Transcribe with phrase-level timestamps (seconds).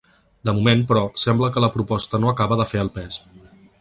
[0.49, 3.21] De moment, però, sembla que la proposta no acaba de fer el pes.